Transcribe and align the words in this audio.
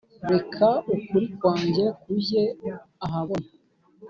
reka 0.31 0.67
ukuri 0.95 1.25
kwanjye 1.37 1.85
kujye 2.01 2.43
ahabona 3.05 3.49